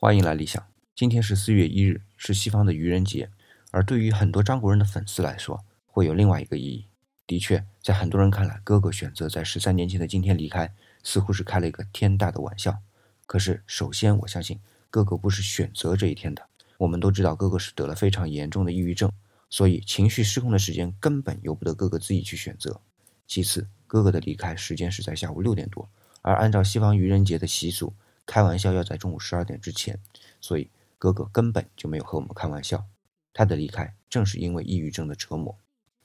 [0.00, 0.64] 欢迎来理想。
[0.94, 3.32] 今天是四月一日，是西方的愚人节，
[3.72, 6.86] 而对于很多张国人的粉丝来说，会有另外一个意义。
[7.26, 10.72] 的确，在很多人看来，哥哥选择在十三年前的今天离开，
[11.02, 12.78] 似乎是开了一个天大的玩笑。
[13.26, 16.46] 可是，首先我相信，哥哥不是选择这一天的。
[16.76, 19.10] 我们都知道，哥哥是得了非常严重的抑郁症，
[19.50, 22.80] 所以情绪失控的时间根本由不得哥哥自己去选择。
[23.26, 25.90] 其次，哥哥的离开时间是在下午六点多，
[26.22, 27.92] 而按照西方愚人节的习俗。
[28.28, 29.98] 开玩笑要在中午十二点之前，
[30.38, 30.68] 所以
[30.98, 32.84] 哥哥根本就没有和我们开玩笑。
[33.32, 35.56] 他的离开正是因为抑郁症的折磨，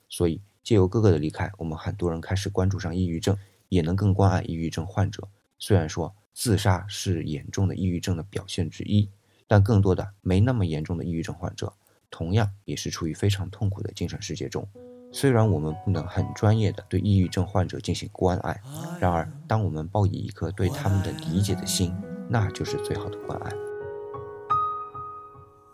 [0.08, 3.36] 所以借由哥哥的离开，我们很多人开始关注上抑郁症，
[3.68, 5.28] 也能更关爱抑郁症患者。
[5.58, 9.10] 虽然说自杀是严重的抑郁症的表现之一，
[9.46, 11.74] 但更多的没那么严重的抑郁症患者，
[12.10, 14.66] 同样也是处于非常痛苦的精神世界中。
[15.12, 18.58] 虽然我们不能很专业的对抑郁症患者进行关爱，
[18.98, 21.94] 然而当我们抱以一颗对他们的理解的心。
[22.28, 23.52] 那就是最好的关爱。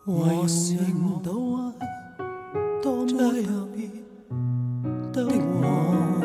[0.04, 0.78] 我心
[1.22, 1.72] 都爱
[2.82, 3.88] 多么特别
[5.12, 6.19] 的我。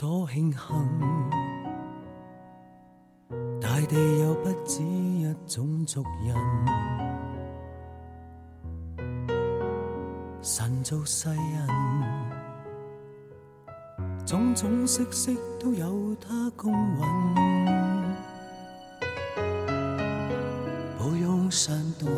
[0.00, 0.60] 多庆幸，
[3.60, 6.36] 大地有不止一种族人，
[10.40, 11.66] 神造世人，
[14.24, 17.00] 种种色色都有他公允，
[20.96, 22.08] 不用闪躲，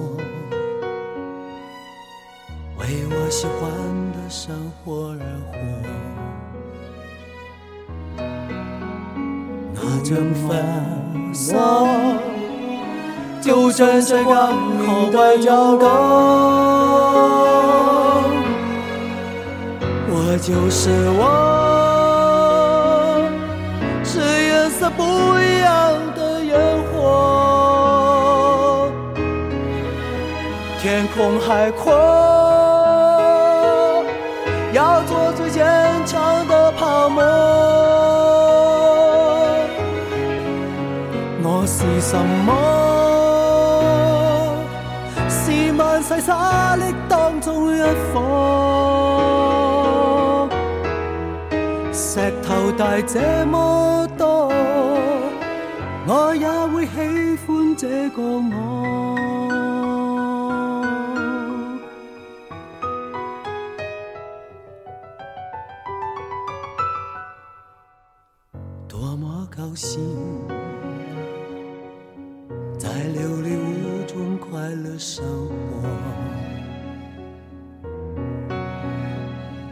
[2.77, 5.80] 为我喜欢的生活而活。
[10.05, 10.49] 像粉
[11.33, 11.55] 色，
[13.41, 14.53] 就站在刚
[14.87, 15.89] 好的角落。
[20.13, 21.21] 我就是我，
[24.05, 25.03] 是颜色不
[25.39, 25.69] 一样
[26.15, 26.59] 的烟
[26.93, 28.91] 火。
[30.81, 31.93] 天空海阔，
[34.73, 35.65] 要做最坚
[36.07, 37.23] 强的泡沫。
[46.21, 47.81] 沙砾当中一
[48.13, 48.21] 颗。
[51.93, 54.53] 石头大这么多，
[56.07, 56.91] 我也会喜
[57.47, 58.51] 欢这个我。
[68.89, 70.01] 多么高兴！
[72.79, 73.30] 在琉璃屋中
[74.61, 75.89] 快乐生活，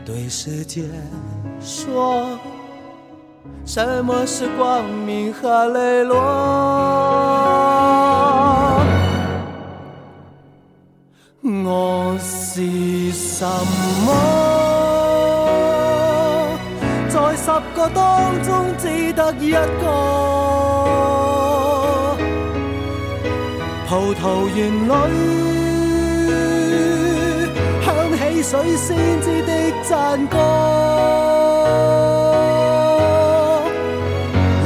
[0.02, 0.84] 对世界
[1.60, 2.24] 说，
[3.66, 6.16] 什么是光明和磊落？
[11.42, 13.44] 我是什
[14.06, 14.08] 么？
[17.10, 20.67] 在十个当中只得一个。
[23.88, 24.82] 葡萄园里
[27.82, 28.86] 响起水仙
[29.22, 30.36] 子的赞歌。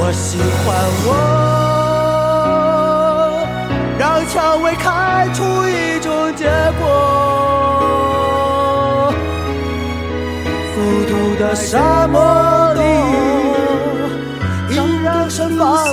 [0.01, 0.75] 我喜欢
[1.07, 1.09] 我，
[3.97, 6.43] 让蔷薇开出一种结
[6.81, 6.83] 果。
[10.75, 12.19] 孤独的沙漠
[12.75, 12.81] 里，
[14.75, 15.92] 依然盛放。